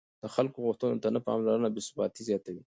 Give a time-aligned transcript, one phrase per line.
[0.21, 2.63] د خلکو غوښتنو ته نه پاملرنه بې ثباتي زیاتوي